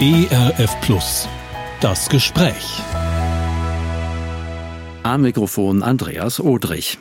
[0.00, 1.28] ERF Plus.
[1.80, 2.82] Das Gespräch.
[5.02, 6.98] Am Mikrofon Andreas Odrich.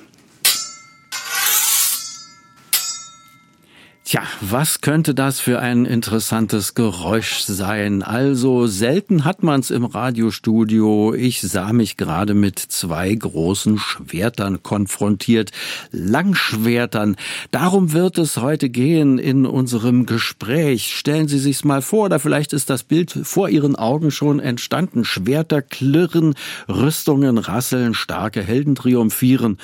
[4.11, 8.03] Tja, was könnte das für ein interessantes Geräusch sein?
[8.03, 11.13] Also selten hat man's im Radiostudio.
[11.13, 15.51] Ich sah mich gerade mit zwei großen Schwertern konfrontiert.
[15.91, 17.15] Langschwertern.
[17.51, 20.93] Darum wird es heute gehen in unserem Gespräch.
[20.93, 25.05] Stellen Sie sich's mal vor, oder vielleicht ist das Bild vor Ihren Augen schon entstanden.
[25.05, 26.35] Schwerter klirren,
[26.67, 29.57] Rüstungen rasseln, starke Helden triumphieren.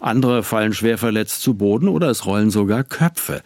[0.00, 3.42] Andere fallen schwer verletzt zu Boden oder es rollen sogar Köpfe.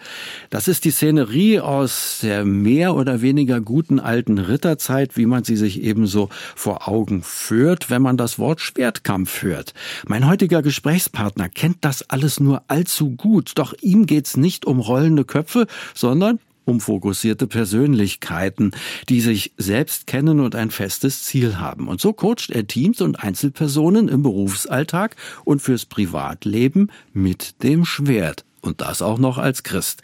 [0.51, 5.57] Das ist die Szenerie aus der mehr oder weniger guten alten Ritterzeit, wie man sie
[5.57, 9.75] sich ebenso vor Augen führt, wenn man das Wort Schwertkampf hört.
[10.07, 15.25] Mein heutiger Gesprächspartner kennt das alles nur allzu gut, doch ihm geht's nicht um rollende
[15.25, 18.73] Köpfe, sondern um fokussierte Persönlichkeiten,
[19.09, 21.89] die sich selbst kennen und ein festes Ziel haben.
[21.89, 28.46] Und so coacht er Teams und Einzelpersonen im Berufsalltag und fürs Privatleben mit dem Schwert.
[28.67, 30.03] Und das auch noch als Christ.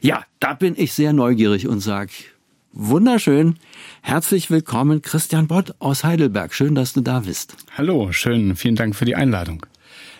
[0.00, 2.10] Ja, da bin ich sehr neugierig und sag,
[2.72, 3.56] wunderschön,
[4.02, 6.54] herzlich willkommen Christian Bott aus Heidelberg.
[6.54, 7.56] Schön, dass du da bist.
[7.76, 9.66] Hallo, schön, vielen Dank für die Einladung.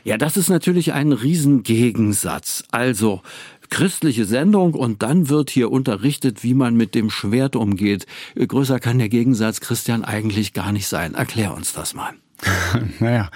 [0.03, 2.65] Ja, das ist natürlich ein Riesengegensatz.
[2.73, 3.23] Also,
[3.71, 8.07] christliche Sendung und dann wird hier unterrichtet, wie man mit dem Schwert umgeht.
[8.37, 11.15] Größer kann der Gegensatz Christian eigentlich gar nicht sein.
[11.15, 12.13] Erklär uns das mal.
[12.99, 13.31] naja,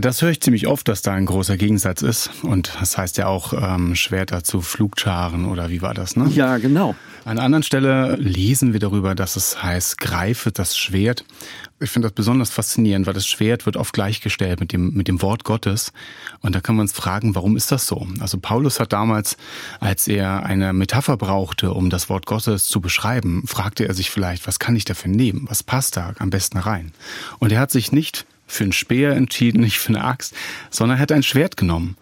[0.00, 2.30] das höre ich ziemlich oft, dass da ein großer Gegensatz ist.
[2.42, 6.28] Und das heißt ja auch ähm, Schwerter zu Flugscharen oder wie war das, ne?
[6.34, 6.94] Ja, genau.
[7.24, 11.24] An einer anderen Stelle lesen wir darüber, dass es heißt, greife das Schwert.
[11.78, 15.20] Ich finde das besonders faszinierend, weil das Schwert wird oft gleichgestellt mit dem, mit dem
[15.20, 15.92] Wort Gottes.
[16.40, 18.06] Und da kann man uns fragen, warum ist das so?
[18.18, 19.36] Also Paulus hat damals,
[19.78, 24.46] als er eine Metapher brauchte, um das Wort Gottes zu beschreiben, fragte er sich vielleicht,
[24.46, 25.46] was kann ich dafür nehmen?
[25.48, 26.92] Was passt da am besten rein?
[27.38, 30.34] Und er hat sich nicht für einen Speer entschieden, nicht für eine Axt,
[30.70, 31.96] sondern er hat ein Schwert genommen.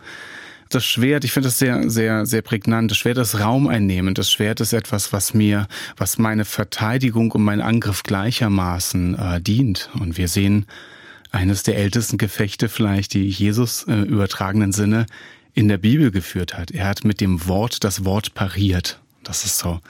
[0.68, 2.92] Das Schwert, ich finde das sehr, sehr, sehr prägnant.
[2.92, 4.14] Das Schwert ist Raum einnehmen.
[4.14, 5.66] Das Schwert ist etwas, was mir,
[5.96, 9.90] was meine Verteidigung und mein Angriff gleichermaßen äh, dient.
[9.94, 10.66] Und wir sehen
[11.32, 15.06] eines der ältesten Gefechte vielleicht, die Jesus äh, übertragenen Sinne
[15.54, 16.70] in der Bibel geführt hat.
[16.70, 19.00] Er hat mit dem Wort das Wort pariert.
[19.24, 19.80] Das ist so,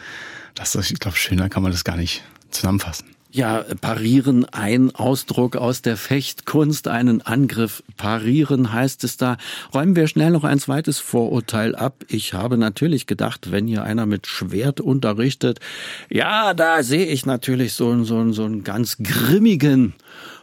[0.54, 3.19] das ist, ich glaube, schöner kann man das gar nicht zusammenfassen.
[3.32, 9.36] Ja, parieren, ein Ausdruck aus der Fechtkunst, einen Angriff parieren heißt es da.
[9.72, 12.04] Räumen wir schnell noch ein zweites Vorurteil ab.
[12.08, 15.60] Ich habe natürlich gedacht, wenn hier einer mit Schwert unterrichtet,
[16.08, 19.94] ja, da sehe ich natürlich so, so, so einen ganz grimmigen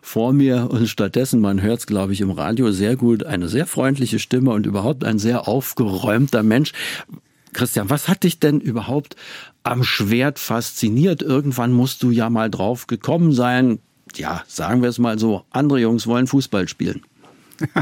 [0.01, 3.65] vor mir und stattdessen, man hört es, glaube ich, im Radio sehr gut, eine sehr
[3.65, 6.71] freundliche Stimme und überhaupt ein sehr aufgeräumter Mensch.
[7.51, 9.15] Christian, was hat dich denn überhaupt
[9.67, 11.22] am Schwert fasziniert?
[11.22, 13.79] Irgendwann musst du ja mal drauf gekommen sein.
[14.16, 17.03] Ja, sagen wir es mal so, andere Jungs wollen Fußball spielen.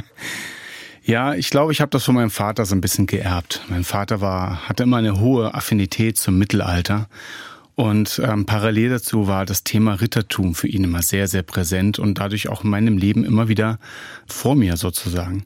[1.07, 3.61] Ja, ich glaube, ich habe das von meinem Vater so ein bisschen geerbt.
[3.69, 7.07] Mein Vater war, hatte immer eine hohe Affinität zum Mittelalter.
[7.75, 12.17] Und ähm, parallel dazu war das Thema Rittertum für ihn immer sehr, sehr präsent und
[12.17, 13.77] dadurch auch in meinem Leben immer wieder
[14.25, 15.45] vor mir sozusagen.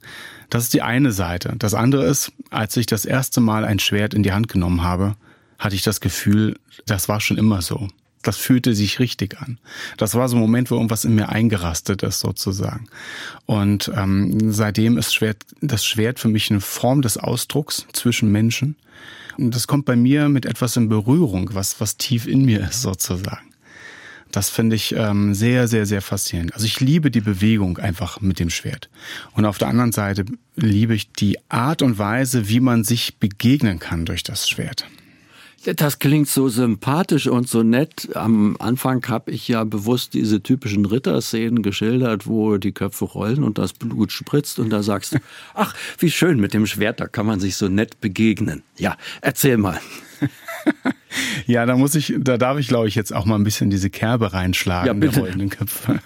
[0.49, 1.55] Das ist die eine Seite.
[1.59, 5.15] Das andere ist, als ich das erste Mal ein Schwert in die Hand genommen habe,
[5.59, 7.87] hatte ich das Gefühl, das war schon immer so.
[8.21, 9.59] Das fühlte sich richtig an.
[9.97, 12.87] Das war so ein Moment, wo irgendwas in mir eingerastet ist, sozusagen.
[13.45, 18.75] Und ähm, seitdem ist Schwert, das Schwert für mich eine Form des Ausdrucks zwischen Menschen.
[19.37, 22.81] Und das kommt bei mir mit etwas in Berührung, was, was tief in mir ist,
[22.81, 23.49] sozusagen.
[24.31, 26.53] Das finde ich ähm, sehr, sehr, sehr faszinierend.
[26.53, 28.89] Also ich liebe die Bewegung einfach mit dem Schwert.
[29.31, 33.79] Und auf der anderen Seite liebe ich die Art und Weise, wie man sich begegnen
[33.79, 34.85] kann durch das Schwert.
[35.65, 38.15] Das klingt so sympathisch und so nett.
[38.15, 43.57] Am Anfang habe ich ja bewusst diese typischen Ritterszenen geschildert, wo die Köpfe rollen und
[43.57, 45.19] das Blut spritzt und da sagst du,
[45.53, 48.63] ach, wie schön mit dem Schwert, da kann man sich so nett begegnen.
[48.77, 49.79] Ja, erzähl mal.
[51.45, 53.89] ja, da muss ich, da darf ich, glaube ich, jetzt auch mal ein bisschen diese
[53.89, 55.13] Kerbe reinschlagen, ja, bitte.
[55.13, 55.99] der rollenden Köpfe.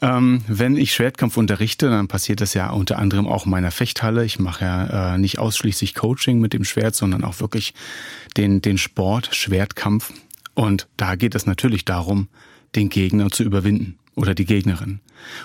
[0.00, 4.24] Ähm, wenn ich Schwertkampf unterrichte, dann passiert das ja unter anderem auch in meiner Fechthalle.
[4.24, 7.74] Ich mache ja äh, nicht ausschließlich Coaching mit dem Schwert, sondern auch wirklich
[8.36, 10.12] den, den Sport, Schwertkampf.
[10.54, 12.28] Und da geht es natürlich darum,
[12.74, 15.00] den Gegner zu überwinden oder die Gegnerin.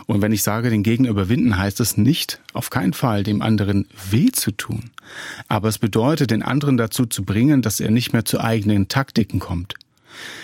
[0.06, 3.88] Und wenn ich sage, den Gegner überwinden, heißt es nicht, auf keinen Fall dem anderen
[4.10, 4.92] weh zu tun.
[5.48, 9.40] Aber es bedeutet, den anderen dazu zu bringen, dass er nicht mehr zu eigenen Taktiken
[9.40, 9.76] kommt.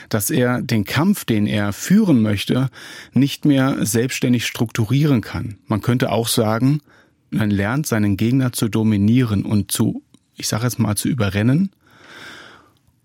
[0.10, 2.70] Dass er den Kampf, den er führen möchte,
[3.14, 5.58] nicht mehr selbstständig strukturieren kann.
[5.68, 6.82] Man könnte auch sagen,
[7.30, 10.04] man lernt seinen Gegner zu dominieren und zu,
[10.36, 11.72] ich sage jetzt mal, zu überrennen.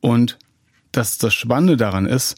[0.00, 0.38] Und
[0.92, 2.36] dass das Spannende daran ist,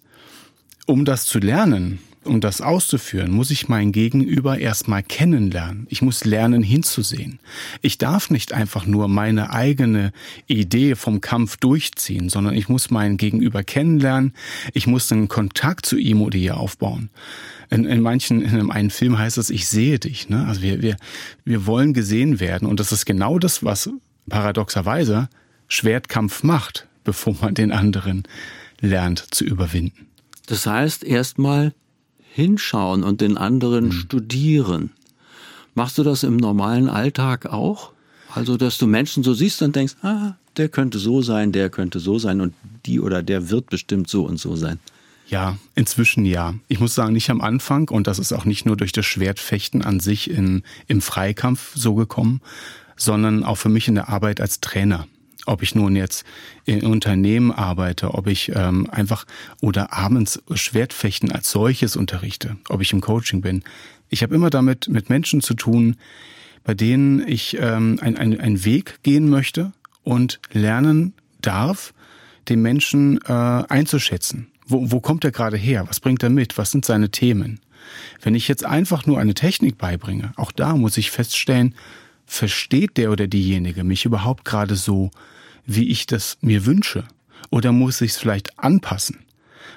[0.86, 5.86] um das zu lernen, um das auszuführen, muss ich mein Gegenüber erstmal kennenlernen.
[5.88, 7.38] Ich muss lernen hinzusehen.
[7.82, 10.12] Ich darf nicht einfach nur meine eigene
[10.46, 14.34] Idee vom Kampf durchziehen, sondern ich muss meinen Gegenüber kennenlernen.
[14.74, 17.10] Ich muss einen Kontakt zu ihm oder ihr aufbauen.
[17.70, 20.28] In, in manchen, in einem Film heißt es, ich sehe dich.
[20.28, 20.46] Ne?
[20.46, 20.96] Also wir, wir,
[21.44, 22.68] wir wollen gesehen werden.
[22.68, 23.90] Und das ist genau das, was
[24.28, 25.28] paradoxerweise
[25.68, 28.24] Schwertkampf macht, bevor man den anderen
[28.80, 30.06] lernt zu überwinden.
[30.46, 31.72] Das heißt, erstmal
[32.36, 33.92] hinschauen und den anderen mhm.
[33.92, 34.90] studieren.
[35.74, 37.92] Machst du das im normalen Alltag auch?
[38.34, 41.98] Also, dass du Menschen so siehst und denkst, ah, der könnte so sein, der könnte
[41.98, 42.52] so sein und
[42.84, 44.78] die oder der wird bestimmt so und so sein.
[45.28, 46.54] Ja, inzwischen ja.
[46.68, 49.82] Ich muss sagen, nicht am Anfang und das ist auch nicht nur durch das Schwertfechten
[49.82, 52.42] an sich in, im Freikampf so gekommen,
[52.96, 55.06] sondern auch für mich in der Arbeit als Trainer
[55.46, 56.24] ob ich nun jetzt
[56.64, 59.24] in Unternehmen arbeite, ob ich ähm, einfach
[59.60, 63.62] oder abends Schwertfechten als solches unterrichte, ob ich im Coaching bin.
[64.08, 65.96] Ich habe immer damit mit Menschen zu tun,
[66.64, 69.72] bei denen ich ähm, einen ein Weg gehen möchte
[70.02, 71.94] und lernen darf,
[72.48, 74.48] den Menschen äh, einzuschätzen.
[74.66, 75.84] Wo, wo kommt er gerade her?
[75.88, 76.58] Was bringt er mit?
[76.58, 77.60] Was sind seine Themen?
[78.20, 81.74] Wenn ich jetzt einfach nur eine Technik beibringe, auch da muss ich feststellen,
[82.26, 85.10] versteht der oder diejenige mich überhaupt gerade so,
[85.66, 87.04] wie ich das mir wünsche?
[87.50, 89.18] Oder muss ich es vielleicht anpassen?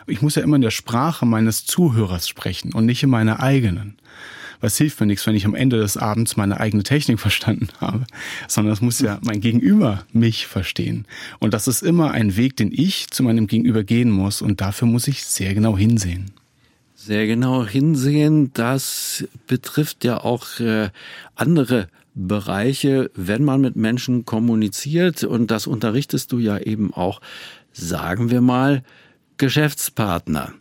[0.07, 3.97] Ich muss ja immer in der Sprache meines Zuhörers sprechen und nicht in meiner eigenen.
[4.61, 8.05] Was hilft mir nichts, wenn ich am Ende des Abends meine eigene Technik verstanden habe,
[8.47, 11.05] sondern es muss ja mein Gegenüber mich verstehen.
[11.39, 14.87] Und das ist immer ein Weg, den ich zu meinem Gegenüber gehen muss und dafür
[14.87, 16.31] muss ich sehr genau hinsehen.
[16.95, 20.89] Sehr genau hinsehen, das betrifft ja auch äh,
[21.35, 27.21] andere Bereiche, wenn man mit Menschen kommuniziert, und das unterrichtest du ja eben auch,
[27.71, 28.83] sagen wir mal,
[29.37, 30.53] Geschäftspartner.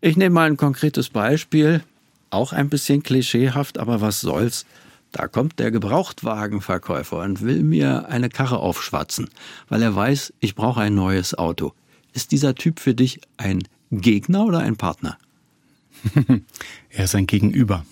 [0.00, 1.82] Ich nehme mal ein konkretes Beispiel,
[2.30, 4.64] auch ein bisschen klischeehaft, aber was soll's.
[5.12, 9.30] Da kommt der Gebrauchtwagenverkäufer und will mir eine Karre aufschwatzen,
[9.68, 11.72] weil er weiß, ich brauche ein neues Auto.
[12.12, 15.18] Ist dieser Typ für dich ein Gegner oder ein Partner?
[16.90, 17.84] er ist ein Gegenüber.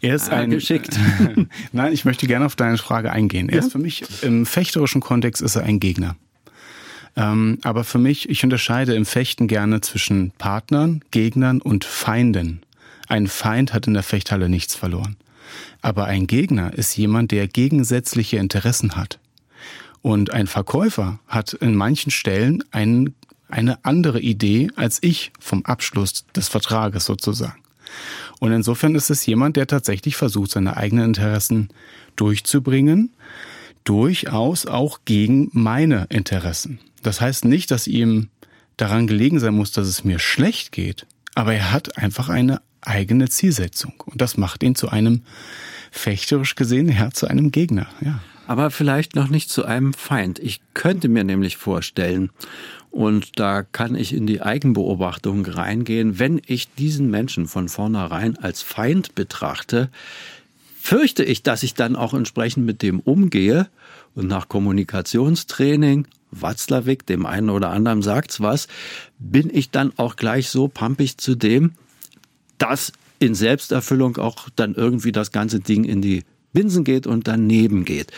[0.00, 0.98] Er ist ah, ein geschickt.
[1.72, 3.48] Nein, ich möchte gerne auf deine Frage eingehen.
[3.48, 3.60] Er ja?
[3.60, 6.16] ist für mich im fechterischen Kontext ist er ein Gegner.
[7.16, 12.62] Ähm, aber für mich, ich unterscheide im Fechten gerne zwischen Partnern, Gegnern und Feinden.
[13.08, 15.16] Ein Feind hat in der Fechthalle nichts verloren.
[15.82, 19.18] Aber ein Gegner ist jemand, der gegensätzliche Interessen hat.
[20.00, 23.14] Und ein Verkäufer hat in manchen Stellen einen,
[23.48, 27.60] eine andere Idee als ich vom Abschluss des Vertrages sozusagen.
[28.42, 31.68] Und insofern ist es jemand, der tatsächlich versucht, seine eigenen Interessen
[32.16, 33.12] durchzubringen,
[33.84, 36.80] durchaus auch gegen meine Interessen.
[37.04, 38.30] Das heißt nicht, dass ihm
[38.76, 41.06] daran gelegen sein muss, dass es mir schlecht geht,
[41.36, 43.94] aber er hat einfach eine eigene Zielsetzung.
[44.06, 45.22] Und das macht ihn zu einem,
[45.92, 48.18] fechterisch gesehen, ja, zu einem Gegner, ja.
[48.46, 50.38] Aber vielleicht noch nicht zu einem Feind.
[50.38, 52.30] Ich könnte mir nämlich vorstellen,
[52.90, 56.18] und da kann ich in die Eigenbeobachtung reingehen.
[56.18, 59.88] Wenn ich diesen Menschen von vornherein als Feind betrachte,
[60.78, 63.68] fürchte ich, dass ich dann auch entsprechend mit dem umgehe
[64.14, 68.68] und nach Kommunikationstraining, Watzlawick, dem einen oder anderen sagt's was,
[69.18, 71.72] bin ich dann auch gleich so pampig zu dem,
[72.58, 77.84] dass in Selbsterfüllung auch dann irgendwie das ganze Ding in die Binsen geht und daneben
[77.84, 78.12] geht.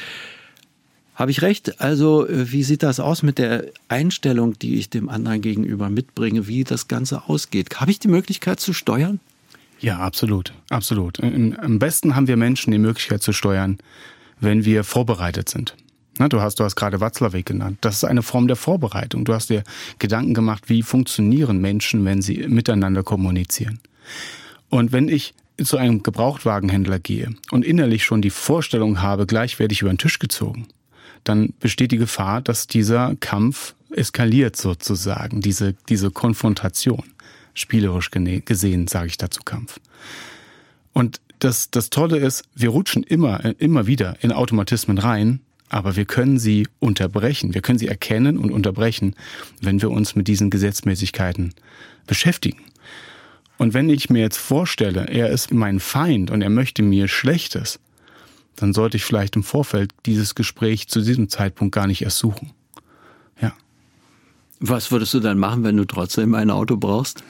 [1.14, 1.80] Habe ich recht?
[1.80, 6.48] Also, äh, wie sieht das aus mit der Einstellung, die ich dem anderen gegenüber mitbringe,
[6.48, 7.80] wie das Ganze ausgeht?
[7.80, 9.20] Habe ich die Möglichkeit zu steuern?
[9.80, 11.22] Ja, absolut, absolut.
[11.22, 13.78] Am besten haben wir Menschen die Möglichkeit zu steuern,
[14.40, 15.76] wenn wir vorbereitet sind.
[16.18, 17.78] du hast, du hast gerade Watzlawick genannt.
[17.82, 19.24] Das ist eine Form der Vorbereitung.
[19.24, 19.62] Du hast dir
[19.98, 23.78] Gedanken gemacht, wie funktionieren Menschen, wenn sie miteinander kommunizieren.
[24.70, 29.73] Und wenn ich zu einem Gebrauchtwagenhändler gehe und innerlich schon die Vorstellung habe, gleich werde
[29.73, 30.66] ich über den Tisch gezogen,
[31.23, 37.04] dann besteht die Gefahr, dass dieser Kampf eskaliert sozusagen, diese, diese Konfrontation.
[37.54, 39.78] Spielerisch gesehen sage ich dazu Kampf.
[40.92, 46.04] Und das, das Tolle ist, wir rutschen immer, immer wieder in Automatismen rein, aber wir
[46.04, 47.54] können sie unterbrechen.
[47.54, 49.14] Wir können sie erkennen und unterbrechen,
[49.61, 51.54] wenn wir uns mit diesen Gesetzmäßigkeiten
[52.06, 52.58] beschäftigen.
[53.58, 57.78] Und wenn ich mir jetzt vorstelle, er ist mein Feind und er möchte mir Schlechtes,
[58.56, 62.52] dann sollte ich vielleicht im Vorfeld dieses Gespräch zu diesem Zeitpunkt gar nicht erst suchen.
[63.40, 63.52] Ja.
[64.61, 67.23] Was würdest du dann machen, wenn du trotzdem ein Auto brauchst?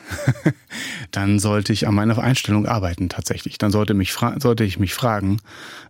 [1.11, 3.59] dann sollte ich an meiner Einstellung arbeiten tatsächlich.
[3.59, 5.39] Dann sollte, mich sollte ich mich fragen,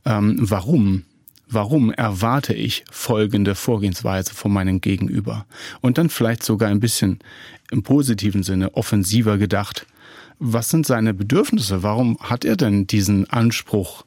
[0.05, 1.05] ähm, warum?
[1.49, 5.47] warum erwarte ich folgende Vorgehensweise von meinem Gegenüber?
[5.81, 7.21] Und dann vielleicht sogar ein bisschen
[7.71, 9.87] im positiven Sinne offensiver gedacht.
[10.47, 11.83] Was sind seine Bedürfnisse?
[11.83, 14.05] Warum hat er denn diesen Anspruch,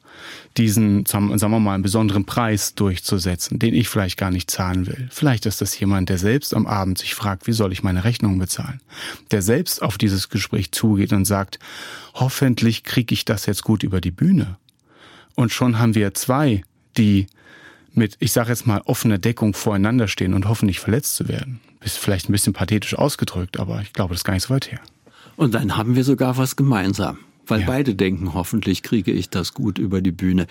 [0.56, 5.08] diesen, sagen wir mal, einen besonderen Preis durchzusetzen, den ich vielleicht gar nicht zahlen will?
[5.10, 8.38] Vielleicht ist das jemand, der selbst am Abend sich fragt, wie soll ich meine Rechnung
[8.38, 8.82] bezahlen?
[9.32, 11.58] Der selbst auf dieses Gespräch zugeht und sagt,
[12.14, 14.58] hoffentlich kriege ich das jetzt gut über die Bühne.
[15.34, 16.62] Und schon haben wir zwei,
[16.98, 17.26] die
[17.94, 21.62] mit, ich sage jetzt mal, offener Deckung voreinander stehen und hoffen nicht verletzt zu werden.
[21.82, 24.72] Ist vielleicht ein bisschen pathetisch ausgedrückt, aber ich glaube, das ist gar nicht so weit
[24.72, 24.82] her.
[25.36, 27.68] Und dann haben wir sogar was gemeinsam, weil ja.
[27.68, 30.48] beide denken, hoffentlich kriege ich das gut über die Bühne.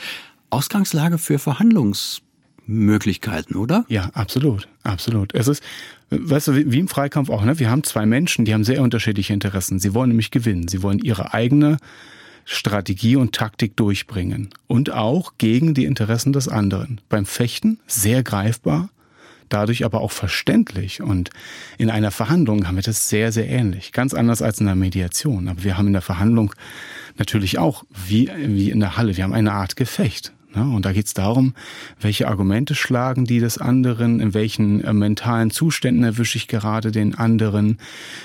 [0.50, 3.84] Ausgangslage für Verhandlungsmöglichkeiten, oder?
[3.88, 5.34] Ja, absolut, absolut.
[5.34, 5.62] Es ist,
[6.10, 7.58] weißt du, wie im Freikampf auch, ne?
[7.58, 9.80] Wir haben zwei Menschen, die haben sehr unterschiedliche Interessen.
[9.80, 10.68] Sie wollen nämlich gewinnen.
[10.68, 11.78] Sie wollen ihre eigene
[12.44, 17.00] Strategie und Taktik durchbringen und auch gegen die Interessen des anderen.
[17.08, 18.88] Beim Fechten sehr greifbar,
[19.48, 21.30] dadurch aber auch verständlich und
[21.78, 23.92] in einer Verhandlung haben wir das sehr, sehr ähnlich.
[23.92, 25.48] Ganz anders als in der Mediation.
[25.48, 26.54] Aber wir haben in der Verhandlung
[27.16, 30.32] natürlich auch, wie, wie in der Halle, wir haben eine Art Gefecht.
[30.56, 31.52] Ja, und da geht es darum,
[32.00, 37.14] welche Argumente schlagen die des anderen, in welchen äh, mentalen Zuständen erwische ich gerade den
[37.14, 37.78] anderen,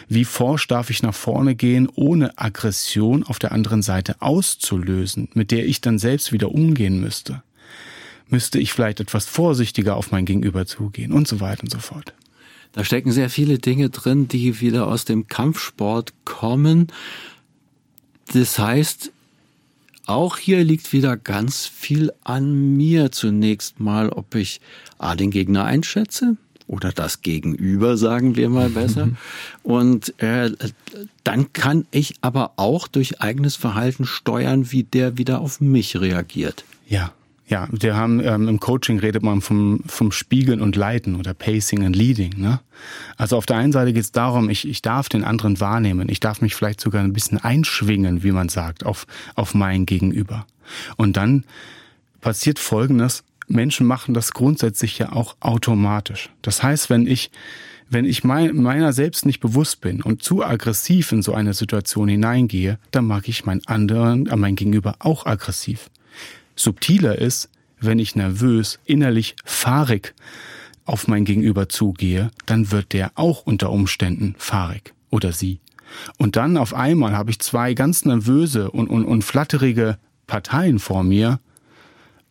[0.07, 5.51] wie forsch darf ich nach vorne gehen, ohne Aggression auf der anderen Seite auszulösen, mit
[5.51, 7.43] der ich dann selbst wieder umgehen müsste.
[8.31, 12.13] Müsste ich vielleicht etwas vorsichtiger auf mein Gegenüber zugehen und so weiter und so fort.
[12.71, 16.87] Da stecken sehr viele Dinge drin, die wieder aus dem Kampfsport kommen.
[18.33, 19.11] Das heißt,
[20.05, 24.61] auch hier liegt wieder ganz viel an mir zunächst mal, ob ich
[24.97, 29.09] A, den Gegner einschätze oder das Gegenüber, sagen wir mal besser.
[29.63, 30.51] Und äh,
[31.25, 36.63] dann kann ich aber auch durch eigenes Verhalten steuern, wie der wieder auf mich reagiert.
[36.87, 37.13] Ja,
[37.51, 41.83] ja, wir haben ähm, im Coaching redet man vom, vom Spiegeln und Leiten oder Pacing
[41.83, 42.33] and Leading.
[42.37, 42.61] Ne?
[43.17, 46.21] Also auf der einen Seite geht es darum, ich, ich darf den anderen wahrnehmen, ich
[46.21, 49.05] darf mich vielleicht sogar ein bisschen einschwingen, wie man sagt, auf,
[49.35, 50.47] auf mein Gegenüber.
[50.95, 51.43] Und dann
[52.21, 56.29] passiert Folgendes, Menschen machen das grundsätzlich ja auch automatisch.
[56.41, 57.31] Das heißt, wenn ich
[57.93, 62.07] wenn ich mein, meiner selbst nicht bewusst bin und zu aggressiv in so eine Situation
[62.07, 65.89] hineingehe, dann mag ich meinen anderen, äh, mein Gegenüber auch aggressiv
[66.61, 67.49] subtiler ist,
[67.79, 70.13] wenn ich nervös, innerlich fahrig
[70.85, 75.59] auf mein Gegenüber zugehe, dann wird der auch unter Umständen fahrig oder sie.
[76.17, 81.03] Und dann auf einmal habe ich zwei ganz nervöse und, und, und flatterige Parteien vor
[81.03, 81.39] mir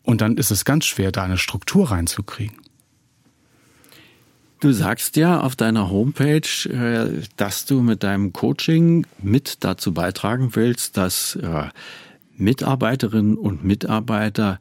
[0.03, 2.57] und dann ist es ganz schwer, da eine Struktur reinzukriegen.
[4.61, 10.55] Du sagst ja auf deiner Homepage, äh, dass du mit deinem Coaching mit dazu beitragen
[10.55, 11.69] willst, dass äh,
[12.41, 14.59] Mitarbeiterinnen und Mitarbeiter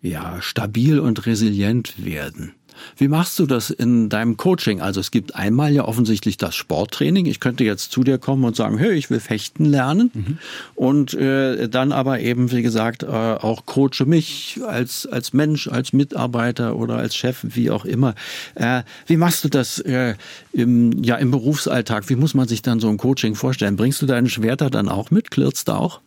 [0.00, 2.54] ja stabil und resilient werden.
[2.96, 4.80] Wie machst du das in deinem Coaching?
[4.80, 7.26] Also es gibt einmal ja offensichtlich das Sporttraining.
[7.26, 10.10] Ich könnte jetzt zu dir kommen und sagen, hey, ich will fechten lernen.
[10.14, 10.38] Mhm.
[10.74, 15.92] Und äh, dann aber eben, wie gesagt, äh, auch coache mich als, als Mensch, als
[15.92, 18.14] Mitarbeiter oder als Chef, wie auch immer.
[18.54, 20.14] Äh, wie machst du das äh,
[20.52, 22.08] im, ja, im Berufsalltag?
[22.08, 23.76] Wie muss man sich dann so ein Coaching vorstellen?
[23.76, 25.30] Bringst du deine Schwerter dann auch mit?
[25.30, 26.00] Klirrst du auch?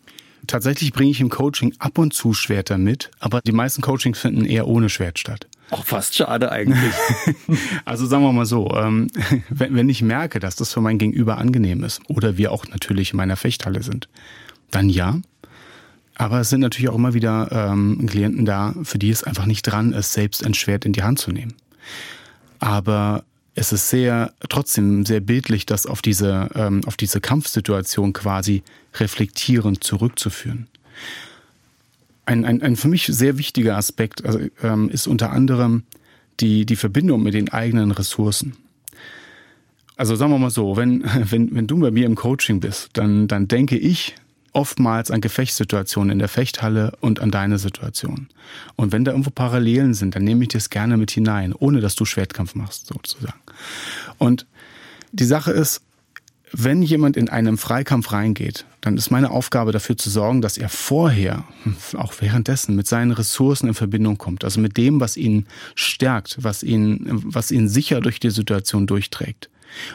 [0.47, 4.45] Tatsächlich bringe ich im Coaching ab und zu Schwerter mit, aber die meisten Coachings finden
[4.45, 5.47] eher ohne Schwert statt.
[5.71, 6.93] Auch fast schade eigentlich.
[7.85, 9.07] also sagen wir mal so, ähm,
[9.49, 13.17] wenn, ich merke, dass das für mein Gegenüber angenehm ist oder wir auch natürlich in
[13.17, 14.07] meiner Fechthalle sind,
[14.71, 15.19] dann ja.
[16.15, 19.63] Aber es sind natürlich auch immer wieder ähm, Klienten da, für die es einfach nicht
[19.63, 21.55] dran ist, selbst ein Schwert in die Hand zu nehmen.
[22.59, 23.23] Aber
[23.55, 28.63] es ist sehr, trotzdem sehr bildlich, das auf diese, ähm, auf diese Kampfsituation quasi
[28.95, 30.67] reflektierend zurückzuführen.
[32.25, 35.83] Ein, ein, ein für mich sehr wichtiger Aspekt also, ähm, ist unter anderem
[36.41, 38.57] die, die Verbindung mit den eigenen Ressourcen.
[39.95, 43.29] Also sagen wir mal so, wenn, wenn, wenn du bei mir im Coaching bist, dann,
[43.29, 44.15] dann denke ich
[44.55, 48.27] oftmals an Gefechtssituationen in der Fechthalle und an deine Situation.
[48.75, 51.95] Und wenn da irgendwo Parallelen sind, dann nehme ich das gerne mit hinein, ohne dass
[51.95, 53.39] du Schwertkampf machst, sozusagen.
[54.17, 54.45] Und
[55.11, 55.81] die Sache ist,
[56.51, 60.69] wenn jemand in einen Freikampf reingeht, dann ist meine Aufgabe dafür zu sorgen, dass er
[60.69, 61.43] vorher,
[61.97, 64.45] auch währenddessen, mit seinen Ressourcen in Verbindung kommt.
[64.45, 69.49] Also mit dem, was ihn stärkt, was ihn, was ihn sicher durch die Situation durchträgt.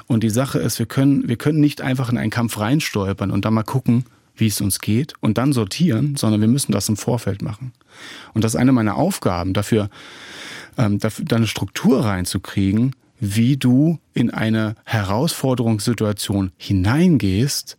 [0.06, 3.46] Und die Sache ist, wir können, wir können nicht einfach in einen Kampf reinstolpern und
[3.46, 4.04] dann mal gucken,
[4.40, 7.72] wie es uns geht und dann sortieren, sondern wir müssen das im Vorfeld machen.
[8.34, 9.90] Und das ist eine meiner Aufgaben, dafür,
[10.78, 17.76] ähm, dafür da eine Struktur reinzukriegen, wie du in eine Herausforderungssituation hineingehst,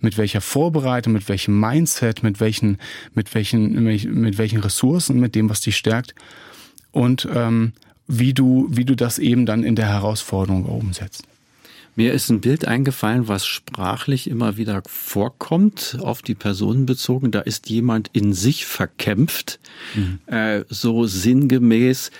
[0.00, 2.78] mit welcher Vorbereitung, mit welchem Mindset, mit welchen,
[3.14, 6.14] mit welchen, mit welchen Ressourcen, mit dem, was dich stärkt.
[6.92, 7.72] und ähm,
[8.08, 11.27] wie du, wie du das eben dann in der Herausforderung umsetzt.
[11.98, 17.32] Mir ist ein Bild eingefallen, was sprachlich immer wieder vorkommt, auf die Personen bezogen.
[17.32, 19.58] Da ist jemand in sich verkämpft,
[19.96, 20.20] mhm.
[20.26, 22.12] äh, so sinngemäß,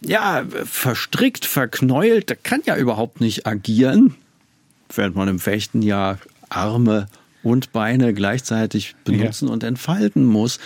[0.00, 4.16] ja, verstrickt, verknäult, der kann ja überhaupt nicht agieren,
[4.92, 7.06] während man im Fechten ja Arme
[7.44, 9.52] und Beine gleichzeitig benutzen ja.
[9.52, 10.58] und entfalten muss.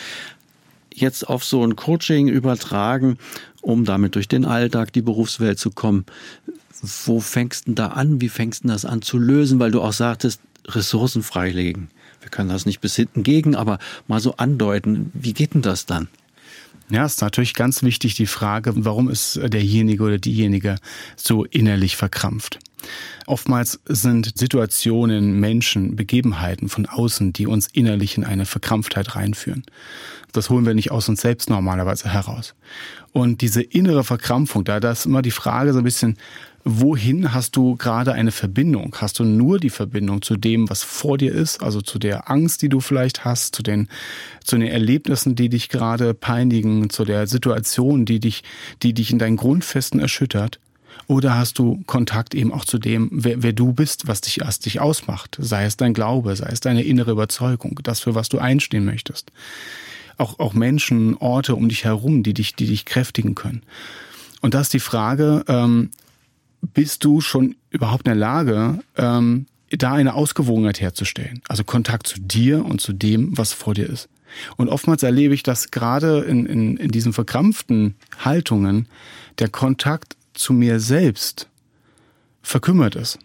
[0.95, 3.19] Jetzt auf so ein Coaching übertragen,
[3.61, 6.07] um damit durch den Alltag, die Berufswelt zu kommen
[6.83, 8.21] wo fängst du da an?
[8.21, 9.59] Wie fängst du das an zu lösen?
[9.59, 11.91] Weil du auch sagtest, Ressourcen freilegen.
[12.21, 15.87] Wir können das nicht bis hinten gegen, aber mal so andeuten, wie geht denn das
[15.87, 16.09] dann?
[16.91, 20.77] Ja, ist natürlich ganz wichtig die Frage, warum ist derjenige oder diejenige
[21.17, 22.59] so innerlich verkrampft?
[23.27, 29.65] Oftmals sind Situationen, Menschen, Begebenheiten von außen, die uns innerlich in eine Verkrampftheit reinführen.
[30.33, 32.55] Das holen wir nicht aus uns selbst normalerweise heraus.
[33.13, 36.17] Und diese innere Verkrampfung, da, ist immer die Frage so ein bisschen,
[36.65, 38.95] wohin hast du gerade eine Verbindung?
[38.99, 42.63] Hast du nur die Verbindung zu dem, was vor dir ist, also zu der Angst,
[42.63, 43.89] die du vielleicht hast, zu den,
[44.45, 48.43] zu den Erlebnissen, die dich gerade peinigen, zu der Situation, die dich,
[48.83, 50.61] die dich in deinen Grundfesten erschüttert?
[51.07, 54.67] Oder hast du Kontakt eben auch zu dem, wer, wer du bist, was dich erst
[54.67, 55.37] dich ausmacht?
[55.41, 59.33] Sei es dein Glaube, sei es deine innere Überzeugung, das, für was du einstehen möchtest.
[60.19, 63.63] Auch, auch Menschen, Orte um dich herum, die dich, die dich kräftigen können.
[64.41, 65.91] Und da ist die Frage, ähm,
[66.61, 71.43] bist du schon überhaupt in der Lage, ähm, da eine Ausgewogenheit herzustellen?
[71.49, 74.09] Also Kontakt zu dir und zu dem, was vor dir ist.
[74.57, 78.87] Und oftmals erlebe ich, dass gerade in, in, in diesen verkrampften Haltungen
[79.39, 81.49] der Kontakt zu mir selbst
[82.43, 83.19] verkümmert ist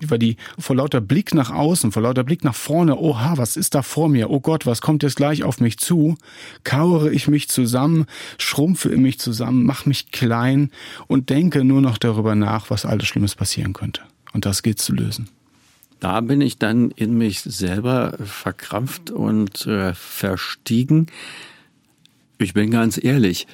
[0.00, 3.74] über die, vor lauter Blick nach außen, vor lauter Blick nach vorne, oha, was ist
[3.74, 4.30] da vor mir?
[4.30, 6.16] Oh Gott, was kommt jetzt gleich auf mich zu?
[6.64, 8.06] Kauere ich mich zusammen,
[8.38, 10.70] schrumpfe in mich zusammen, mach mich klein
[11.06, 14.02] und denke nur noch darüber nach, was alles Schlimmes passieren könnte.
[14.32, 15.28] Und das gilt zu lösen.
[16.00, 21.08] Da bin ich dann in mich selber verkrampft und äh, verstiegen.
[22.38, 23.48] Ich bin ganz ehrlich.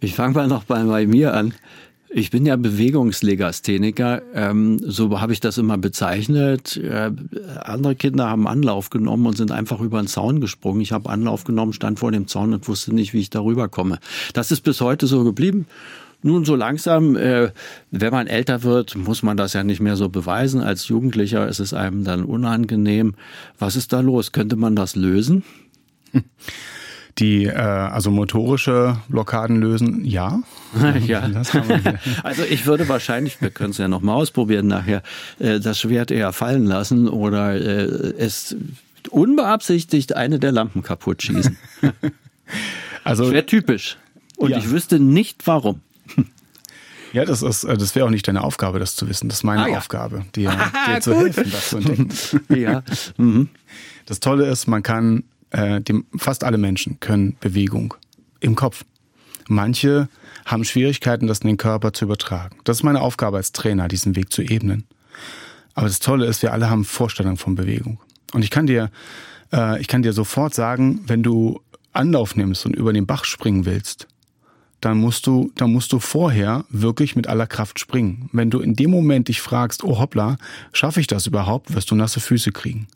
[0.00, 1.52] Ich fange mal noch bei, bei mir an.
[2.18, 6.78] Ich bin ja Bewegungslegastheniker, ähm, so habe ich das immer bezeichnet.
[6.78, 7.10] Äh,
[7.62, 10.80] andere Kinder haben Anlauf genommen und sind einfach über den Zaun gesprungen.
[10.80, 13.98] Ich habe Anlauf genommen, stand vor dem Zaun und wusste nicht, wie ich darüber komme.
[14.32, 15.66] Das ist bis heute so geblieben.
[16.22, 17.50] Nun, so langsam, äh,
[17.90, 20.62] wenn man älter wird, muss man das ja nicht mehr so beweisen.
[20.62, 23.14] Als Jugendlicher ist es einem dann unangenehm.
[23.58, 24.32] Was ist da los?
[24.32, 25.44] Könnte man das lösen?
[27.18, 30.42] Die äh, also motorische Blockaden lösen, ja.
[31.06, 31.22] ja.
[32.22, 35.02] also ich würde wahrscheinlich, wir können es ja nochmal ausprobieren nachher,
[35.38, 38.54] äh, das Schwert eher fallen lassen oder äh, es
[39.10, 41.56] unbeabsichtigt eine der Lampen kaputt schießen.
[43.04, 43.96] also wäre typisch.
[44.36, 44.58] Und ja.
[44.58, 45.80] ich wüsste nicht warum.
[47.14, 49.30] Ja, das ist, äh, das wäre auch nicht deine Aufgabe, das zu wissen.
[49.30, 49.78] Das ist meine ah, ja.
[49.78, 50.54] Aufgabe, dir,
[50.86, 52.10] dir zu helfen, das zu entdecken.
[52.54, 52.82] ja.
[53.16, 53.48] Mhm.
[54.04, 57.94] Das Tolle ist, man kann äh, dem, fast alle Menschen können Bewegung
[58.40, 58.84] im Kopf.
[59.48, 60.08] Manche
[60.44, 62.56] haben Schwierigkeiten, das in den Körper zu übertragen.
[62.64, 64.84] Das ist meine Aufgabe als Trainer, diesen Weg zu ebnen.
[65.74, 68.00] Aber das Tolle ist, wir alle haben Vorstellungen von Bewegung.
[68.32, 68.90] Und ich kann dir,
[69.52, 71.60] äh, ich kann dir sofort sagen, wenn du
[71.92, 74.08] Anlauf nimmst und über den Bach springen willst,
[74.80, 78.28] dann musst du, dann musst du vorher wirklich mit aller Kraft springen.
[78.32, 80.36] Wenn du in dem Moment dich fragst, oh hoppla,
[80.72, 82.86] schaffe ich das überhaupt, wirst du nasse Füße kriegen.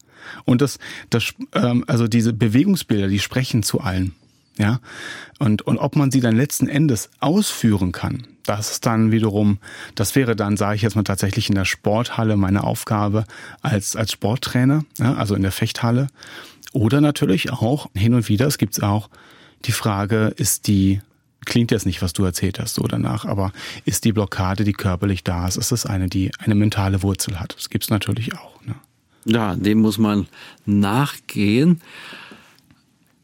[0.44, 0.78] Und das,
[1.11, 4.14] das, ähm, also diese Bewegungsbilder, die sprechen zu allen.
[4.59, 4.80] Ja,
[5.38, 9.59] und, und ob man sie dann letzten Endes ausführen kann, das ist dann wiederum,
[9.94, 13.24] das wäre dann, sage ich jetzt mal tatsächlich in der Sporthalle meine Aufgabe
[13.62, 16.09] als, als Sporttrainer, ja, also in der Fechthalle.
[16.72, 19.09] Oder natürlich auch hin und wieder, es gibt auch
[19.64, 21.00] die Frage, ist die,
[21.44, 23.52] klingt jetzt nicht, was du erzählt hast, so danach, aber
[23.85, 27.54] ist die Blockade, die körperlich da ist, ist es eine, die eine mentale Wurzel hat?
[27.56, 28.62] Das gibt's natürlich auch.
[28.64, 28.74] Ne?
[29.24, 30.26] Ja, dem muss man
[30.66, 31.80] nachgehen.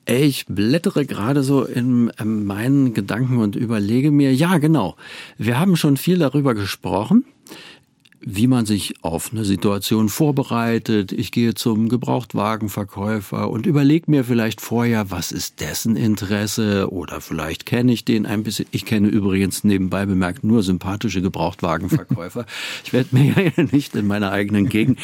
[0.08, 4.96] Ich blättere gerade so in meinen Gedanken und überlege mir, ja genau,
[5.36, 7.24] wir haben schon viel darüber gesprochen
[8.28, 11.12] wie man sich auf eine Situation vorbereitet.
[11.12, 17.66] Ich gehe zum Gebrauchtwagenverkäufer und überlege mir vielleicht vorher, was ist dessen Interesse oder vielleicht
[17.66, 18.66] kenne ich den ein bisschen.
[18.72, 22.46] Ich kenne übrigens nebenbei bemerkt nur sympathische Gebrauchtwagenverkäufer.
[22.84, 24.98] ich werde mir ja nicht in meiner eigenen Gegend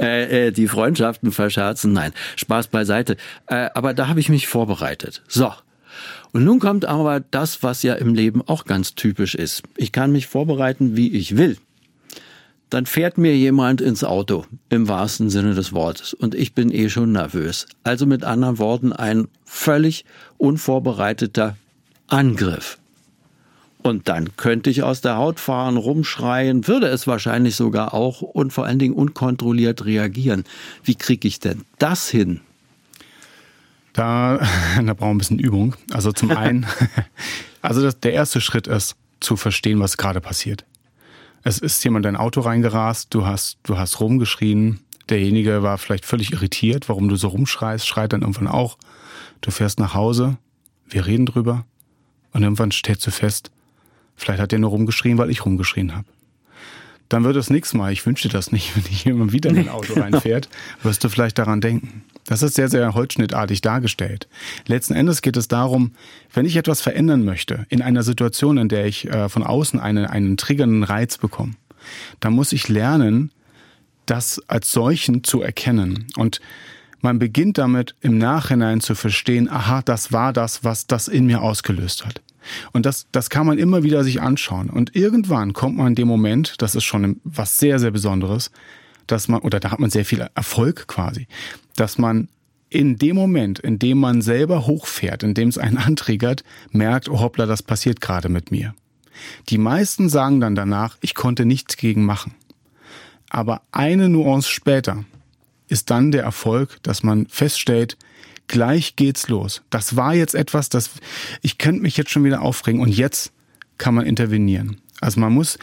[0.00, 1.92] äh, äh, die Freundschaften verscherzen.
[1.92, 3.16] Nein, Spaß beiseite.
[3.46, 5.22] Äh, aber da habe ich mich vorbereitet.
[5.28, 5.52] So,
[6.32, 9.62] und nun kommt aber das, was ja im Leben auch ganz typisch ist.
[9.76, 11.56] Ich kann mich vorbereiten, wie ich will
[12.70, 16.88] dann fährt mir jemand ins Auto, im wahrsten Sinne des Wortes, und ich bin eh
[16.88, 17.66] schon nervös.
[17.82, 20.04] Also mit anderen Worten ein völlig
[20.38, 21.56] unvorbereiteter
[22.08, 22.78] Angriff.
[23.82, 28.50] Und dann könnte ich aus der Haut fahren, rumschreien, würde es wahrscheinlich sogar auch und
[28.50, 30.44] vor allen Dingen unkontrolliert reagieren.
[30.82, 32.40] Wie kriege ich denn das hin?
[33.92, 34.38] Da,
[34.76, 35.76] da brauchen wir ein bisschen Übung.
[35.92, 36.66] Also zum einen,
[37.62, 40.64] also das, der erste Schritt ist, zu verstehen, was gerade passiert.
[41.44, 46.04] Es ist jemand in dein Auto reingerast, du hast, du hast rumgeschrien, derjenige war vielleicht
[46.06, 48.78] völlig irritiert, warum du so rumschreist, schreit dann irgendwann auch.
[49.42, 50.38] Du fährst nach Hause,
[50.88, 51.66] wir reden drüber
[52.32, 53.50] und irgendwann stellst du fest,
[54.16, 56.06] Vielleicht hat er nur rumgeschrien, weil ich rumgeschrien habe.
[57.08, 59.58] Dann wird es nichts Mal, ich wünsche dir das nicht, wenn dich jemand wieder in
[59.58, 60.48] ein Auto reinfährt,
[60.82, 62.04] wirst du vielleicht daran denken.
[62.26, 64.28] Das ist sehr, sehr holzschnittartig dargestellt.
[64.66, 65.92] Letzten Endes geht es darum,
[66.32, 70.10] wenn ich etwas verändern möchte, in einer Situation, in der ich äh, von außen eine,
[70.10, 71.54] einen triggernden Reiz bekomme,
[72.20, 73.30] dann muss ich lernen,
[74.06, 76.06] das als solchen zu erkennen.
[76.16, 76.40] Und
[77.00, 81.42] man beginnt damit im Nachhinein zu verstehen, aha, das war das, was das in mir
[81.42, 82.22] ausgelöst hat.
[82.72, 84.70] Und das, das kann man immer wieder sich anschauen.
[84.70, 88.50] Und irgendwann kommt man in dem Moment, das ist schon was sehr, sehr Besonderes,
[89.06, 91.26] dass man, oder da hat man sehr viel Erfolg quasi,
[91.76, 92.28] dass man
[92.70, 97.20] in dem Moment, in dem man selber hochfährt, in dem es einen antriggert, merkt, oh
[97.20, 98.74] hoppla, das passiert gerade mit mir.
[99.48, 102.34] Die meisten sagen dann danach, ich konnte nichts gegen machen.
[103.30, 105.04] Aber eine Nuance später
[105.68, 107.96] ist dann der Erfolg, dass man feststellt,
[108.48, 109.62] gleich geht's los.
[109.70, 110.90] Das war jetzt etwas, das
[111.42, 113.32] ich könnte mich jetzt schon wieder aufregen und jetzt
[113.78, 114.80] kann man intervenieren.
[115.00, 115.58] Also man muss,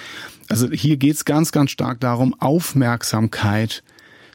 [0.51, 3.83] also hier geht's ganz, ganz stark darum, Aufmerksamkeit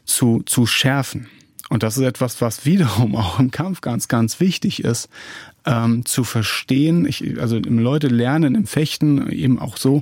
[0.05, 1.27] zu, zu schärfen.
[1.69, 5.09] Und das ist etwas, was wiederum auch im Kampf ganz, ganz wichtig ist,
[5.65, 7.05] ähm, zu verstehen.
[7.05, 10.01] Ich, also Leute lernen im Fechten eben auch so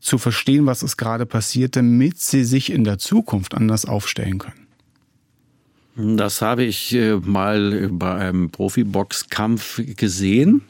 [0.00, 4.62] zu verstehen, was ist gerade passiert, damit sie sich in der Zukunft anders aufstellen können.
[5.94, 10.62] Das habe ich äh, mal bei einem Profiboxkampf gesehen.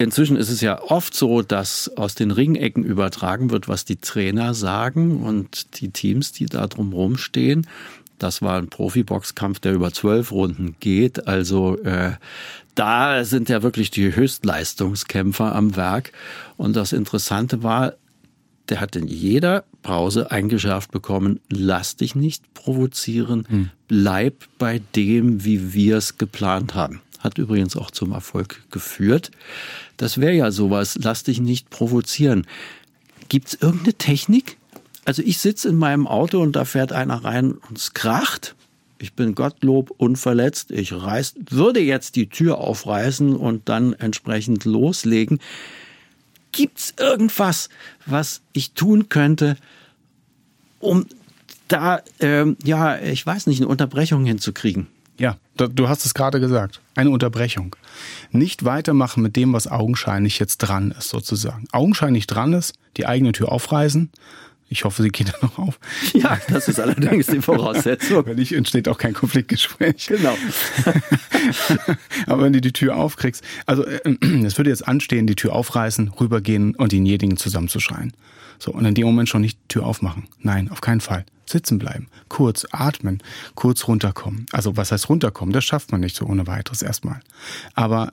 [0.00, 4.54] Inzwischen ist es ja oft so, dass aus den Ringecken übertragen wird, was die Trainer
[4.54, 7.66] sagen und die Teams, die da drumherum stehen.
[8.18, 11.26] Das war ein Profiboxkampf, der über zwölf Runden geht.
[11.26, 12.12] Also äh,
[12.76, 16.12] da sind ja wirklich die Höchstleistungskämpfer am Werk.
[16.56, 17.94] Und das Interessante war,
[18.68, 23.70] der hat in jeder Pause eingeschärft bekommen, lass dich nicht provozieren, hm.
[23.88, 27.00] bleib bei dem, wie wir es geplant haben.
[27.18, 29.30] Hat übrigens auch zum Erfolg geführt.
[29.96, 32.46] Das wäre ja sowas, lass dich nicht provozieren.
[33.28, 34.56] Gibt es irgendeine Technik?
[35.04, 38.54] Also ich sitze in meinem Auto und da fährt einer rein und es kracht.
[38.98, 40.70] Ich bin Gottlob unverletzt.
[40.70, 45.38] Ich reiß, würde jetzt die Tür aufreißen und dann entsprechend loslegen.
[46.52, 47.68] Gibt's irgendwas,
[48.06, 49.56] was ich tun könnte,
[50.80, 51.06] um
[51.68, 54.88] da, ähm, ja, ich weiß nicht, eine Unterbrechung hinzukriegen?
[55.58, 56.80] Du hast es gerade gesagt.
[56.94, 57.74] Eine Unterbrechung.
[58.30, 61.66] Nicht weitermachen mit dem, was augenscheinlich jetzt dran ist, sozusagen.
[61.72, 64.10] Augenscheinlich dran ist, die eigene Tür aufreißen.
[64.70, 65.80] Ich hoffe, sie geht dann noch auf.
[66.12, 68.26] Ja, das ist allerdings die Voraussetzung.
[68.26, 70.06] Wenn nicht, entsteht auch kein Konfliktgespräch.
[70.06, 70.36] Genau.
[72.26, 74.00] Aber wenn du die Tür aufkriegst, also äh,
[74.44, 78.12] es würde jetzt anstehen, die Tür aufreißen, rübergehen und denjenigen zusammenzuschreien.
[78.58, 80.28] So, und in dem Moment schon nicht Tür aufmachen.
[80.40, 81.24] Nein, auf keinen Fall.
[81.46, 83.22] Sitzen bleiben, kurz atmen,
[83.54, 84.46] kurz runterkommen.
[84.52, 85.52] Also was heißt runterkommen?
[85.52, 87.20] Das schafft man nicht so ohne weiteres erstmal.
[87.74, 88.12] Aber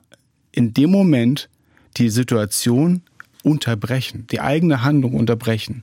[0.52, 1.50] in dem Moment
[1.98, 3.02] die Situation
[3.42, 5.82] unterbrechen, die eigene Handlung unterbrechen.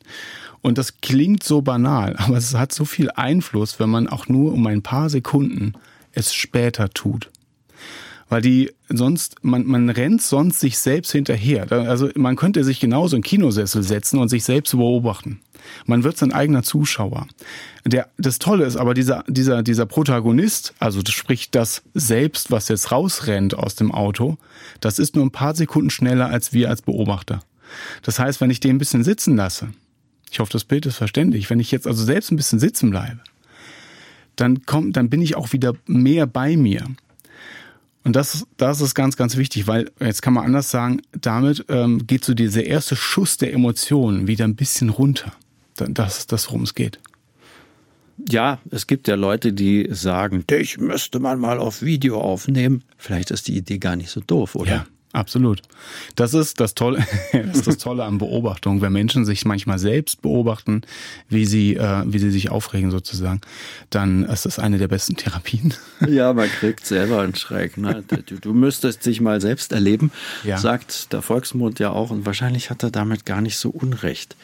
[0.62, 4.54] Und das klingt so banal, aber es hat so viel Einfluss, wenn man auch nur
[4.54, 5.74] um ein paar Sekunden
[6.12, 7.30] es später tut
[8.34, 11.72] weil die sonst, man, man rennt sonst sich selbst hinterher.
[11.72, 15.40] Also man könnte sich genauso in Kinosessel setzen und sich selbst beobachten.
[15.86, 17.28] Man wird sein eigener Zuschauer.
[17.86, 22.92] Der, das Tolle ist aber dieser, dieser, dieser Protagonist, also sprich das Selbst, was jetzt
[22.92, 24.40] rausrennt aus dem Auto,
[24.80, 27.44] das ist nur ein paar Sekunden schneller als wir als Beobachter.
[28.02, 29.70] Das heißt, wenn ich den ein bisschen sitzen lasse,
[30.32, 33.20] ich hoffe, das Bild ist verständlich, wenn ich jetzt also selbst ein bisschen sitzen bleibe,
[34.36, 36.88] dann kommt, dann bin ich auch wieder mehr bei mir.
[38.04, 42.06] Und das, das ist ganz, ganz wichtig, weil jetzt kann man anders sagen, damit ähm,
[42.06, 45.32] geht so dieser erste Schuss der Emotionen wieder ein bisschen runter.
[45.76, 47.00] Das ist das, worum es geht.
[48.30, 52.84] Ja, es gibt ja Leute, die sagen, dich müsste man mal auf Video aufnehmen.
[52.98, 54.72] Vielleicht ist die Idee gar nicht so doof, oder?
[54.72, 55.62] Ja, Absolut.
[56.16, 60.24] Das ist das Tolle, das ist das Tolle an Beobachtung, wenn Menschen sich manchmal selbst
[60.24, 60.82] beobachten,
[61.30, 63.40] wie sie, äh, wie sie sich aufregen sozusagen,
[63.92, 65.74] dann ist das eine der besten Therapien.
[66.10, 67.78] Ja, man kriegt selber einen Schreck.
[67.78, 68.04] Ne?
[68.06, 70.12] Du, du müsstest dich mal selbst erleben,
[70.44, 70.58] ja.
[70.58, 74.36] sagt der Volksmund ja auch, und wahrscheinlich hat er damit gar nicht so Unrecht.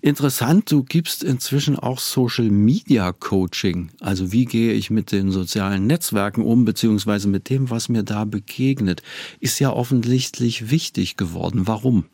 [0.00, 3.90] Interessant, du gibst inzwischen auch Social Media Coaching.
[4.00, 8.24] Also wie gehe ich mit den sozialen Netzwerken um, beziehungsweise mit dem, was mir da
[8.24, 9.02] begegnet.
[9.40, 11.66] Ist ja offen offensichtlich wichtig geworden.
[11.66, 12.04] Warum?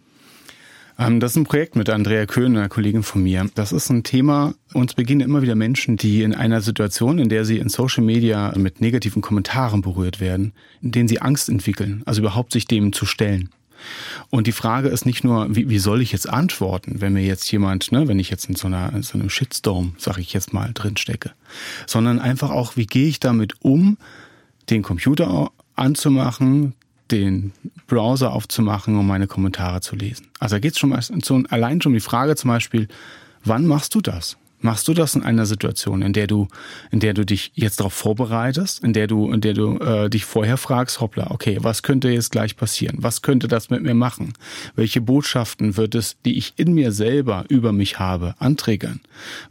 [0.99, 3.49] Ähm, das ist ein Projekt mit Andrea Köhn, einer Kollegin von mir.
[3.55, 7.47] Das ist ein Thema, uns begegnen immer wieder Menschen, die in einer Situation, in der
[7.47, 12.21] sie in Social Media mit negativen Kommentaren berührt werden, in denen sie Angst entwickeln, also
[12.21, 13.49] überhaupt sich dem zu stellen.
[14.29, 17.51] Und die Frage ist nicht nur, wie, wie soll ich jetzt antworten, wenn mir jetzt
[17.51, 20.53] jemand, ne, wenn ich jetzt in so, einer, in so einem Shitstorm, sag ich jetzt
[20.53, 21.31] mal, drin stecke,
[21.87, 23.97] sondern einfach auch, wie gehe ich damit um,
[24.69, 26.75] den Computer anzumachen,
[27.11, 27.53] den
[27.87, 30.27] Browser aufzumachen, um meine Kommentare zu lesen.
[30.39, 32.89] Also da geht es schon mal so, allein schon um die Frage zum Beispiel,
[33.45, 34.37] wann machst du das?
[34.61, 36.49] Machst du das in einer Situation, in der du,
[36.91, 40.25] in der du dich jetzt darauf vorbereitest, in der du, in der du äh, dich
[40.25, 42.97] vorher fragst, hoppla, okay, was könnte jetzt gleich passieren?
[42.99, 44.33] Was könnte das mit mir machen?
[44.75, 49.01] Welche Botschaften wird es, die ich in mir selber über mich habe, anträgern?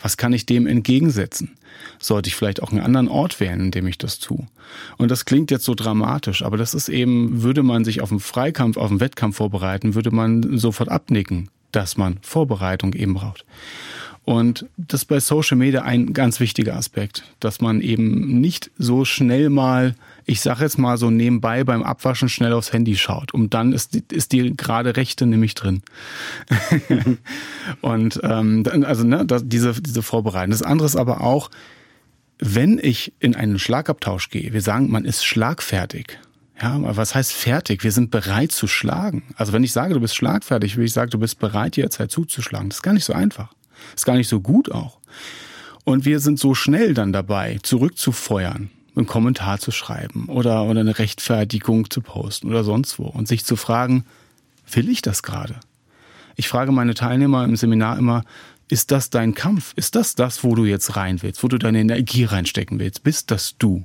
[0.01, 1.55] Was kann ich dem entgegensetzen?
[1.99, 4.45] Sollte ich vielleicht auch einen anderen Ort wählen, in dem ich das tue?
[4.97, 8.19] Und das klingt jetzt so dramatisch, aber das ist eben, würde man sich auf einen
[8.19, 13.45] Freikampf, auf einen Wettkampf vorbereiten, würde man sofort abnicken, dass man Vorbereitung eben braucht.
[14.27, 19.05] Und das ist bei Social Media ein ganz wichtiger Aspekt, dass man eben nicht so
[19.05, 19.95] schnell mal,
[20.27, 23.33] ich sage jetzt mal so nebenbei beim Abwaschen schnell aufs Handy schaut.
[23.33, 25.81] Und dann ist die, ist die gerade rechte nämlich drin.
[27.81, 30.51] und ähm, also ne, das, diese, diese Vorbereitung.
[30.51, 31.49] Das andere ist aber auch,
[32.39, 36.19] wenn ich in einen Schlagabtausch gehe, wir sagen, man ist schlagfertig.
[36.61, 37.83] Ja, was heißt fertig?
[37.83, 39.23] Wir sind bereit zu schlagen.
[39.37, 42.69] Also wenn ich sage, du bist schlagfertig, will ich sagen, du bist bereit, jederzeit zuzuschlagen.
[42.69, 43.53] Das ist gar nicht so einfach.
[43.95, 44.99] Ist gar nicht so gut auch.
[45.85, 50.99] Und wir sind so schnell dann dabei, zurückzufeuern, einen Kommentar zu schreiben oder, oder eine
[50.99, 54.05] Rechtfertigung zu posten oder sonst wo und sich zu fragen,
[54.71, 55.55] will ich das gerade?
[56.35, 58.23] Ich frage meine Teilnehmer im Seminar immer,
[58.69, 59.73] ist das dein Kampf?
[59.75, 63.03] Ist das das, wo du jetzt rein willst, wo du deine Energie reinstecken willst?
[63.03, 63.81] Bist das du?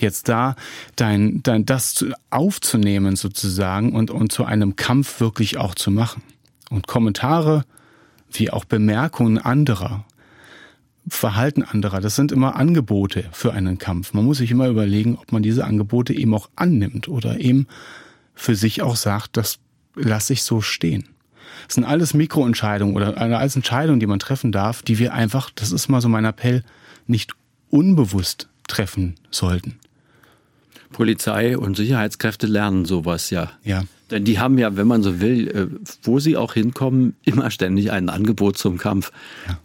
[0.00, 0.56] Jetzt da
[0.96, 6.22] dein, dein, das aufzunehmen sozusagen und, und zu einem Kampf wirklich auch zu machen.
[6.70, 7.64] Und Kommentare
[8.32, 10.04] wie auch Bemerkungen anderer,
[11.06, 14.14] Verhalten anderer, das sind immer Angebote für einen Kampf.
[14.14, 17.66] Man muss sich immer überlegen, ob man diese Angebote eben auch annimmt oder eben
[18.34, 19.58] für sich auch sagt, das
[19.94, 21.08] lasse ich so stehen.
[21.66, 25.72] Das sind alles Mikroentscheidungen oder alles Entscheidungen, die man treffen darf, die wir einfach, das
[25.72, 26.64] ist mal so mein Appell,
[27.06, 27.32] nicht
[27.70, 29.78] unbewusst treffen sollten.
[30.92, 33.52] Polizei und Sicherheitskräfte lernen sowas ja.
[33.62, 33.84] Ja.
[34.10, 35.66] Denn die haben ja, wenn man so will, äh,
[36.02, 39.10] wo sie auch hinkommen, immer ständig ein Angebot zum Kampf.
[39.48, 39.58] Ja.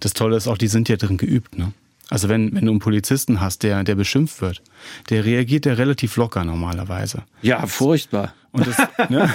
[0.00, 1.56] Das Tolle ist auch, die sind ja drin geübt.
[1.56, 1.72] Ne?
[2.10, 4.62] Also wenn, wenn du einen Polizisten hast, der, der beschimpft wird,
[5.08, 7.22] der reagiert ja relativ locker normalerweise.
[7.40, 8.34] Ja, furchtbar.
[8.52, 8.76] Und das,
[9.10, 9.28] ne?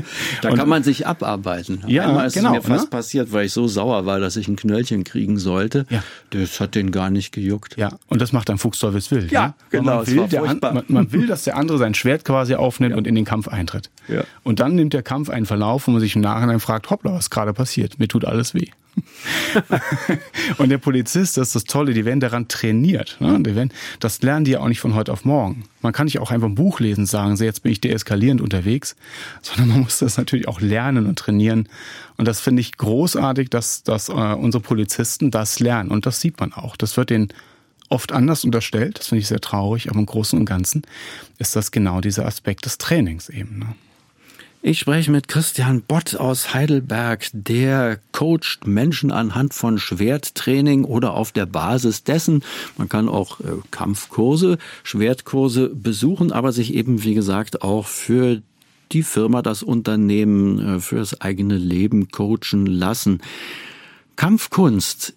[0.42, 1.82] da kann man sich abarbeiten.
[1.86, 2.90] Ja, Einmal ist genau, es mir fast ne?
[2.90, 5.86] passiert, weil ich so sauer war, dass ich ein Knöllchen kriegen sollte.
[5.88, 6.02] Ja.
[6.28, 7.78] Das hat den gar nicht gejuckt.
[7.78, 9.28] Ja, und das macht dann Fuchsteufels will.
[9.30, 10.04] Ja, genau.
[10.04, 12.98] Man will, an, man, man, will, dass der andere sein Schwert quasi aufnimmt ja.
[12.98, 13.88] und in den Kampf eintritt.
[14.08, 14.24] Ja.
[14.42, 17.30] Und dann nimmt der Kampf einen Verlauf, wo man sich im Nachhinein fragt, hoppla, was
[17.30, 17.98] gerade passiert?
[17.98, 18.68] Mir tut alles weh.
[20.58, 23.16] und der Polizist, das ist das Tolle, die werden daran trainiert.
[23.20, 23.40] Ne?
[23.42, 25.64] Die werden, das lernen die ja auch nicht von heute auf morgen.
[25.82, 28.40] Man kann nicht auch einfach ein Buch lesen und sagen, so jetzt bin ich deeskalierend
[28.40, 28.96] unterwegs,
[29.42, 31.68] sondern man muss das natürlich auch lernen und trainieren.
[32.16, 35.90] Und das finde ich großartig, dass, dass äh, unsere Polizisten das lernen.
[35.90, 36.76] Und das sieht man auch.
[36.76, 37.28] Das wird denen
[37.88, 38.98] oft anders unterstellt.
[38.98, 40.82] Das finde ich sehr traurig, aber im Großen und Ganzen
[41.38, 43.60] ist das genau dieser Aspekt des Trainings eben.
[43.60, 43.74] Ne?
[44.62, 51.30] Ich spreche mit Christian Bott aus Heidelberg, der coacht Menschen anhand von Schwerttraining oder auf
[51.30, 52.42] der Basis dessen.
[52.76, 58.42] Man kann auch äh, Kampfkurse, Schwertkurse besuchen, aber sich eben, wie gesagt, auch für
[58.92, 63.20] die Firma, das Unternehmen, äh, für das eigene Leben coachen lassen.
[64.16, 65.15] Kampfkunst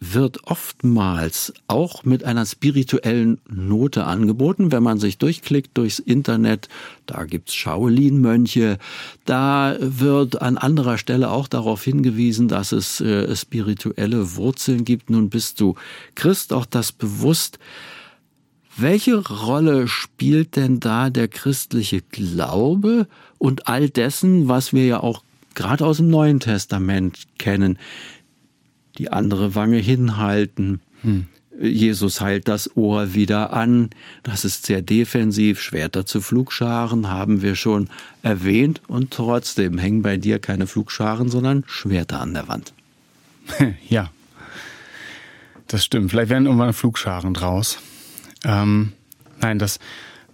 [0.00, 6.68] wird oftmals auch mit einer spirituellen Note angeboten, wenn man sich durchklickt durchs Internet.
[7.04, 8.78] Da gibt's Shaolin-Mönche.
[9.26, 15.10] Da wird an anderer Stelle auch darauf hingewiesen, dass es äh, spirituelle Wurzeln gibt.
[15.10, 15.74] Nun bist du
[16.14, 17.58] Christ, auch das bewusst.
[18.78, 25.22] Welche Rolle spielt denn da der christliche Glaube und all dessen, was wir ja auch
[25.54, 27.78] gerade aus dem Neuen Testament kennen?
[29.00, 30.80] Die andere Wange hinhalten.
[31.02, 31.26] Hm.
[31.58, 33.90] Jesus heilt das Ohr wieder an.
[34.22, 35.60] Das ist sehr defensiv.
[35.60, 37.88] Schwerter zu Flugscharen haben wir schon
[38.22, 38.82] erwähnt.
[38.88, 42.72] Und trotzdem hängen bei dir keine Flugscharen, sondern Schwerter an der Wand.
[43.88, 44.10] Ja,
[45.66, 46.10] das stimmt.
[46.10, 47.78] Vielleicht werden irgendwann Flugscharen draus.
[48.44, 48.92] Ähm,
[49.40, 49.78] nein, das,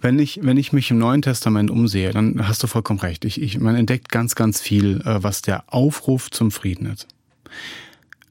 [0.01, 3.25] wenn ich, wenn ich mich im Neuen Testament umsehe, dann hast du vollkommen recht.
[3.25, 7.07] Ich, ich, man entdeckt ganz, ganz viel, äh, was der Aufruf zum Frieden ist.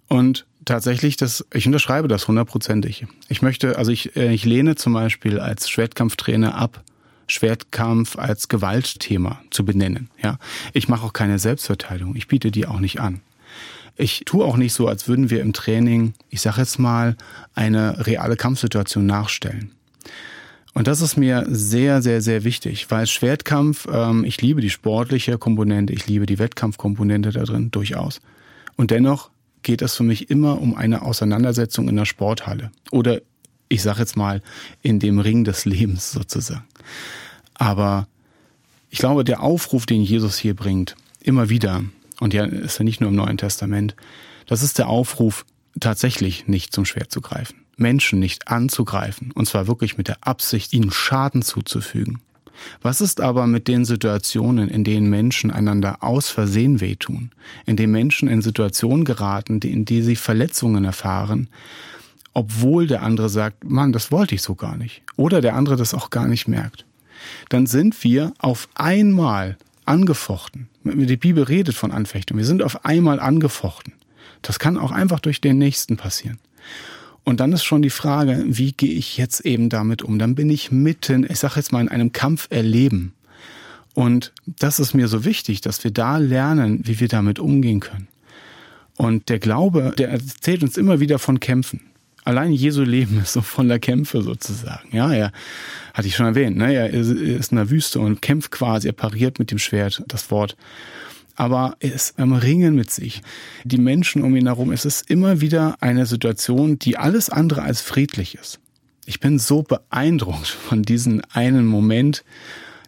[0.08, 3.06] Und tatsächlich, das, ich unterschreibe das hundertprozentig.
[3.28, 6.82] Ich möchte, also ich, äh, ich lehne zum Beispiel als Schwertkampftrainer ab,
[7.28, 10.10] Schwertkampf als Gewaltthema zu benennen.
[10.22, 10.38] Ja,
[10.72, 12.14] ich mache auch keine Selbstverteidigung.
[12.14, 13.20] Ich biete die auch nicht an.
[13.96, 17.16] Ich tue auch nicht so, als würden wir im Training, ich sage jetzt mal,
[17.54, 19.72] eine reale Kampfsituation nachstellen.
[20.74, 25.38] Und das ist mir sehr, sehr, sehr wichtig, weil Schwertkampf, ähm, ich liebe die sportliche
[25.38, 28.20] Komponente, ich liebe die Wettkampfkomponente da drin, durchaus.
[28.76, 29.30] Und dennoch
[29.66, 32.70] geht es für mich immer um eine Auseinandersetzung in der Sporthalle.
[32.92, 33.20] Oder
[33.68, 34.40] ich sage jetzt mal,
[34.80, 36.64] in dem Ring des Lebens sozusagen.
[37.54, 38.06] Aber
[38.90, 41.82] ich glaube, der Aufruf, den Jesus hier bringt, immer wieder,
[42.20, 43.96] und ja ist ja nicht nur im Neuen Testament,
[44.46, 45.44] das ist der Aufruf,
[45.80, 47.56] tatsächlich nicht zum Schwert zu greifen.
[47.76, 52.20] Menschen nicht anzugreifen, und zwar wirklich mit der Absicht, ihnen Schaden zuzufügen.
[52.82, 57.30] Was ist aber mit den Situationen, in denen Menschen einander aus Versehen wehtun,
[57.66, 61.48] in denen Menschen in Situationen geraten, in die sie Verletzungen erfahren,
[62.32, 65.94] obwohl der andere sagt, Mann, das wollte ich so gar nicht, oder der andere das
[65.94, 66.84] auch gar nicht merkt?
[67.48, 70.68] Dann sind wir auf einmal angefochten.
[70.84, 72.36] Die Bibel redet von Anfechtung.
[72.36, 73.94] Wir sind auf einmal angefochten.
[74.42, 76.38] Das kann auch einfach durch den Nächsten passieren.
[77.28, 80.16] Und dann ist schon die Frage, wie gehe ich jetzt eben damit um?
[80.20, 83.14] Dann bin ich mitten, ich sage jetzt mal, in einem Kampf erleben.
[83.94, 88.06] Und das ist mir so wichtig, dass wir da lernen, wie wir damit umgehen können.
[88.96, 91.80] Und der Glaube, der erzählt uns immer wieder von Kämpfen.
[92.24, 94.94] Allein Jesu Leben ist so voller Kämpfe sozusagen.
[94.94, 95.32] Ja, er
[95.94, 96.74] hatte ich schon erwähnt, ne?
[96.74, 100.56] er ist in der Wüste und kämpft quasi, er pariert mit dem Schwert das Wort.
[101.36, 103.22] Aber er ist am Ringen mit sich.
[103.64, 107.82] Die Menschen um ihn herum, es ist immer wieder eine Situation, die alles andere als
[107.82, 108.58] friedlich ist.
[109.04, 112.24] Ich bin so beeindruckt von diesem einen Moment.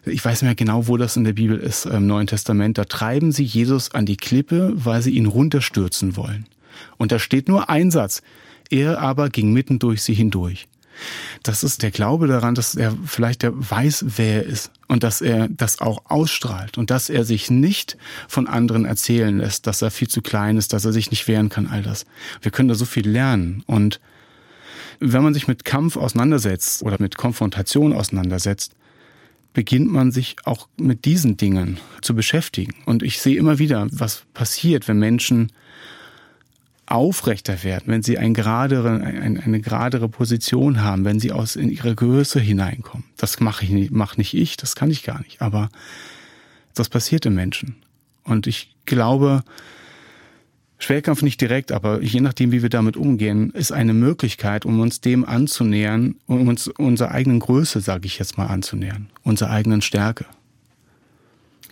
[0.05, 2.77] Ich weiß nicht mehr genau, wo das in der Bibel ist, im Neuen Testament.
[2.77, 6.45] Da treiben sie Jesus an die Klippe, weil sie ihn runterstürzen wollen.
[6.97, 8.21] Und da steht nur ein Satz.
[8.69, 10.67] Er aber ging mitten durch sie hindurch.
[11.43, 15.21] Das ist der Glaube daran, dass er vielleicht der weiß, wer er ist und dass
[15.21, 19.91] er das auch ausstrahlt und dass er sich nicht von anderen erzählen lässt, dass er
[19.91, 22.05] viel zu klein ist, dass er sich nicht wehren kann, all das.
[22.41, 23.99] Wir können da so viel lernen und
[24.99, 28.73] wenn man sich mit Kampf auseinandersetzt oder mit Konfrontation auseinandersetzt,
[29.53, 32.75] beginnt man sich auch mit diesen Dingen zu beschäftigen.
[32.85, 35.51] Und ich sehe immer wieder, was passiert, wenn Menschen
[36.91, 41.69] aufrechter werden, wenn sie ein geradere, ein, eine geradere Position haben, wenn sie aus in
[41.69, 43.05] ihre Größe hineinkommen.
[43.17, 45.41] Das mache ich nicht, mache nicht ich, das kann ich gar nicht.
[45.41, 45.69] Aber
[46.73, 47.75] das passiert im Menschen.
[48.23, 49.43] Und ich glaube,
[50.79, 55.01] Schwerkampf nicht direkt, aber je nachdem, wie wir damit umgehen, ist eine Möglichkeit, um uns
[55.01, 60.25] dem anzunähern, um uns unserer eigenen Größe, sage ich jetzt mal, anzunähern, unserer eigenen Stärke.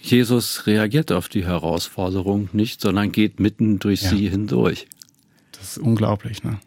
[0.02, 4.10] Jesus reagiert auf die Herausforderung nicht, sondern geht mitten durch ja.
[4.10, 4.88] sie hindurch.
[5.60, 6.60] Das ist unglaublich, ne?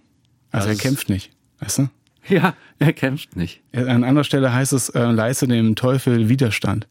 [0.51, 1.89] Also das er kämpft nicht, weißt du?
[2.29, 3.63] Ja, er kämpft nicht.
[3.73, 6.87] An anderer Stelle heißt es, äh, leiste dem Teufel Widerstand.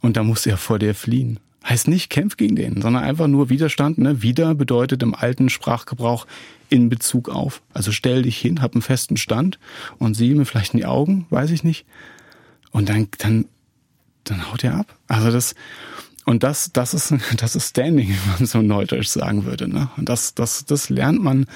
[0.00, 1.40] Und da muss er vor dir fliehen.
[1.66, 3.96] Heißt nicht, kämpf gegen den, sondern einfach nur Widerstand.
[3.96, 4.20] Ne?
[4.20, 6.26] Wieder bedeutet im alten Sprachgebrauch
[6.68, 7.62] in Bezug auf.
[7.72, 9.58] Also stell dich hin, hab einen festen Stand
[9.98, 11.86] und sieh mir vielleicht in die Augen, weiß ich nicht.
[12.70, 13.46] Und dann, dann,
[14.24, 14.94] dann haut er ab.
[15.08, 15.54] Also das,
[16.24, 19.68] und das, das ist, das ist Standing, wie man so neudeutsch sagen würde.
[19.68, 19.88] Ne?
[19.96, 21.46] Und das, das, das lernt man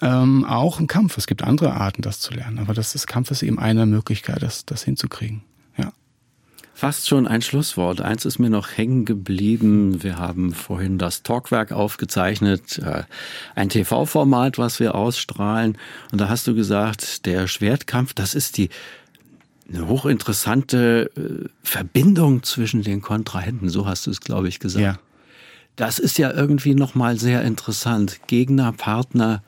[0.00, 1.18] ähm, auch im Kampf.
[1.18, 4.42] Es gibt andere Arten, das zu lernen, aber das ist Kampf ist eben eine Möglichkeit,
[4.42, 5.42] das, das hinzukriegen.
[5.76, 5.92] Ja.
[6.72, 8.00] Fast schon ein Schlusswort.
[8.00, 10.02] Eins ist mir noch hängen geblieben.
[10.04, 13.02] Wir haben vorhin das Talkwerk aufgezeichnet, äh,
[13.56, 15.76] ein TV-Format, was wir ausstrahlen.
[16.12, 18.70] Und da hast du gesagt, der Schwertkampf, das ist die
[19.68, 24.84] eine hochinteressante äh, Verbindung zwischen den Kontrahenten, so hast du es, glaube ich, gesagt.
[24.84, 24.98] Ja.
[25.76, 28.20] Das ist ja irgendwie nochmal sehr interessant.
[28.26, 29.42] Gegner, Partner,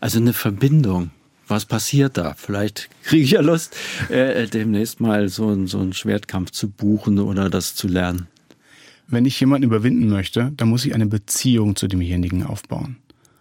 [0.00, 1.10] also eine Verbindung.
[1.48, 2.34] Was passiert da?
[2.36, 3.76] Vielleicht kriege ich ja Lust,
[4.08, 8.28] äh, demnächst mal so, so einen Schwertkampf zu buchen oder das zu lernen.
[9.08, 12.96] Wenn ich jemanden überwinden möchte, dann muss ich eine Beziehung zu demjenigen aufbauen.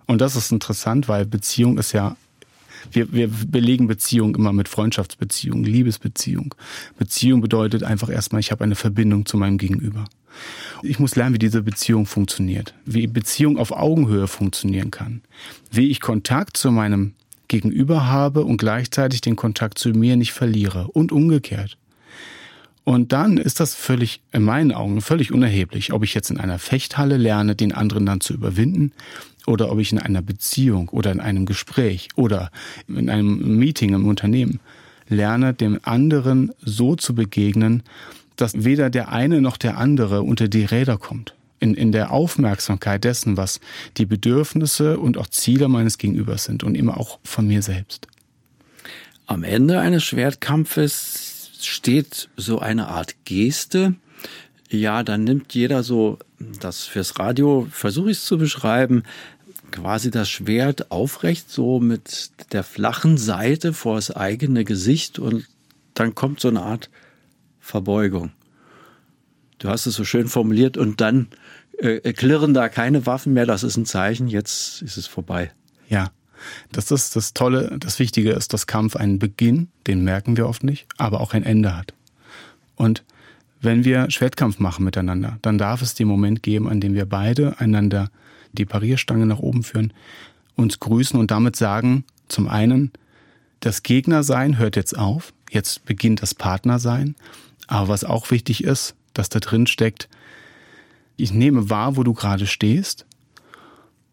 [0.08, 2.16] Und das ist interessant, weil Beziehung ist ja
[2.92, 6.56] wir, wir belegen Beziehung immer mit Freundschaftsbeziehung, Liebesbeziehung.
[6.98, 10.06] Beziehung bedeutet einfach erstmal, ich habe eine Verbindung zu meinem Gegenüber.
[10.84, 15.22] Ich muss lernen, wie diese Beziehung funktioniert, wie Beziehung auf Augenhöhe funktionieren kann,
[15.72, 17.14] wie ich Kontakt zu meinem
[17.48, 21.78] Gegenüber habe und gleichzeitig den Kontakt zu mir nicht verliere und umgekehrt.
[22.86, 26.58] Und dann ist das völlig, in meinen Augen, völlig unerheblich, ob ich jetzt in einer
[26.58, 28.94] Fechthalle lerne, den anderen dann zu überwinden
[29.50, 32.52] oder ob ich in einer Beziehung oder in einem Gespräch oder
[32.88, 34.60] in einem Meeting im Unternehmen
[35.10, 37.84] lerne, dem anderen so zu begegnen,
[38.36, 41.34] dass weder der eine noch der andere unter die Räder kommt.
[41.62, 43.60] In, in der Aufmerksamkeit dessen, was
[43.98, 48.08] die Bedürfnisse und auch Ziele meines Gegenübers sind und immer auch von mir selbst.
[49.26, 53.96] Am Ende eines Schwertkampfes entsteht so eine Art Geste.
[54.70, 56.20] Ja, dann nimmt jeder so,
[56.62, 59.04] das fürs Radio versuche ich es zu beschreiben,
[59.72, 65.48] quasi das Schwert aufrecht, so mit der flachen Seite vor das eigene Gesicht und
[65.94, 66.90] dann kommt so eine Art
[67.60, 68.32] Verbeugung.
[69.60, 71.28] Du hast es so schön formuliert und dann
[71.78, 75.52] äh, klirren da keine Waffen mehr, das ist ein Zeichen, jetzt ist es vorbei.
[75.90, 76.12] Ja,
[76.72, 80.64] das ist das Tolle, das Wichtige ist, dass Kampf einen Beginn, den merken wir oft
[80.64, 81.94] nicht, aber auch ein Ende hat.
[82.76, 83.04] Und
[83.62, 87.60] wenn wir Schwertkampf machen miteinander, dann darf es den Moment geben, an dem wir beide
[87.60, 88.10] einander
[88.54, 89.94] die Parierstange nach oben führen,
[90.56, 92.92] uns grüßen und damit sagen, zum einen,
[93.60, 97.16] das Gegnersein hört jetzt auf, jetzt beginnt das Partnersein,
[97.68, 100.10] aber was auch wichtig ist, dass da drin steckt,
[101.18, 103.06] ich nehme wahr, wo du gerade stehst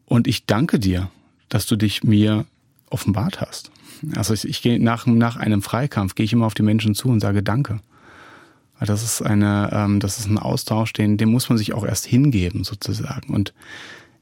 [0.07, 1.11] und ich danke dir,
[1.49, 2.47] dass du dich mir
[2.91, 3.71] offenbart hast.
[4.15, 7.09] Also ich, ich gehe nach, nach einem Freikampf, gehe ich immer auf die Menschen zu
[7.09, 7.81] und sage Danke.
[8.79, 12.05] Das ist eine, ähm, das ist ein Austausch, den, dem muss man sich auch erst
[12.05, 13.33] hingeben sozusagen.
[13.33, 13.55] Und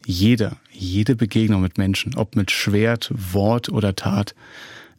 [0.06, 4.34] jeder, jede Begegnung mit Menschen, ob mit Schwert, Wort oder Tat,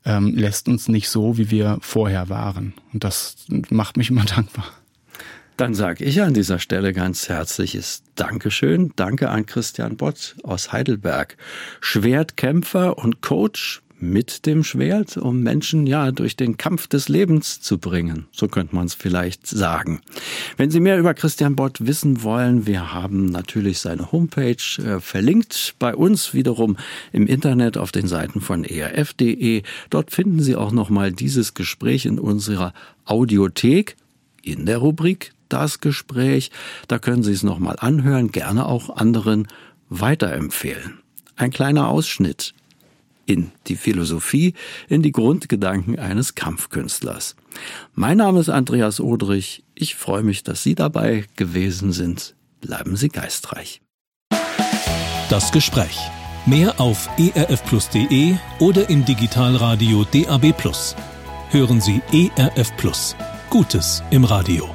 [0.05, 2.73] ähm, lässt uns nicht so, wie wir vorher waren.
[2.93, 3.35] Und das
[3.69, 4.65] macht mich immer dankbar.
[5.57, 8.91] Dann sage ich an dieser Stelle ganz herzliches Dankeschön.
[8.97, 11.37] Danke an Christian Bott aus Heidelberg.
[11.79, 17.77] Schwertkämpfer und Coach mit dem Schwert, um Menschen ja durch den Kampf des Lebens zu
[17.77, 18.27] bringen.
[18.31, 20.01] So könnte man es vielleicht sagen.
[20.57, 25.75] Wenn Sie mehr über Christian Bott wissen wollen, wir haben natürlich seine Homepage äh, verlinkt
[25.79, 26.77] bei uns wiederum
[27.11, 29.63] im Internet auf den Seiten von erf.de.
[29.89, 32.73] Dort finden Sie auch nochmal dieses Gespräch in unserer
[33.05, 33.95] Audiothek
[34.41, 36.51] in der Rubrik Das Gespräch.
[36.87, 39.47] Da können Sie es nochmal anhören, gerne auch anderen
[39.89, 40.99] weiterempfehlen.
[41.35, 42.53] Ein kleiner Ausschnitt
[43.25, 44.53] in die Philosophie,
[44.87, 47.35] in die Grundgedanken eines Kampfkünstlers.
[47.93, 49.63] Mein Name ist Andreas Odrich.
[49.73, 52.35] Ich freue mich, dass Sie dabei gewesen sind.
[52.61, 53.81] Bleiben Sie geistreich.
[55.29, 55.97] Das Gespräch.
[56.45, 60.53] Mehr auf erfplus.de oder im Digitalradio DAB+.
[61.49, 62.71] Hören Sie ERF.
[63.49, 64.74] Gutes im Radio.